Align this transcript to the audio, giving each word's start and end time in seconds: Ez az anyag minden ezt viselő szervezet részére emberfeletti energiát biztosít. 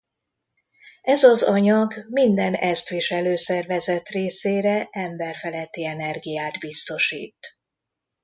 Ez 1.01 1.23
az 1.23 1.43
anyag 1.43 1.93
minden 2.09 2.53
ezt 2.53 2.89
viselő 2.89 3.35
szervezet 3.35 4.09
részére 4.09 4.87
emberfeletti 4.91 5.85
energiát 5.85 6.59
biztosít. 6.59 7.57